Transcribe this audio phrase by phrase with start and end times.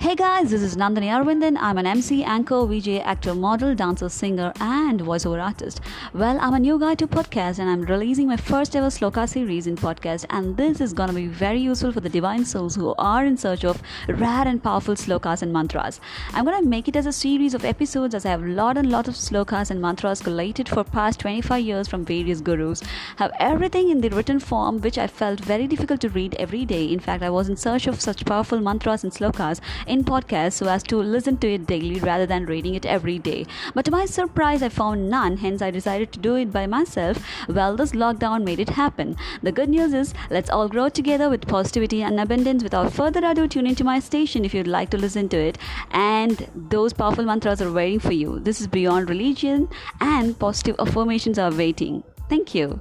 [0.00, 1.56] Hey guys, this is Nandhini Aravindan.
[1.60, 5.80] I'm an MC, anchor, VJ, actor, model, dancer, singer, and voiceover artist.
[6.14, 9.66] Well, I'm a new guy to podcast and I'm releasing my first ever Sloka series
[9.66, 10.24] in podcast.
[10.30, 13.64] And this is gonna be very useful for the divine souls who are in search
[13.64, 16.00] of rare and powerful slokas and mantras.
[16.32, 18.92] I'm gonna make it as a series of episodes as I have a lot and
[18.92, 22.84] lot of slokas and mantras collated for past 25 years from various gurus.
[23.16, 26.84] Have everything in the written form which I felt very difficult to read every day.
[26.84, 30.68] In fact, I was in search of such powerful mantras and slokas in podcast so
[30.68, 33.46] as to listen to it daily rather than reading it every day.
[33.74, 37.24] But to my surprise, I found none, hence, I decided to do it by myself.
[37.48, 39.16] Well, this lockdown made it happen.
[39.42, 42.62] The good news is, let's all grow together with positivity and abundance.
[42.62, 45.58] Without further ado, tune into my station if you'd like to listen to it.
[45.90, 48.38] And those powerful mantras are waiting for you.
[48.40, 49.68] This is beyond religion,
[50.00, 52.02] and positive affirmations are waiting.
[52.28, 52.78] Thank you.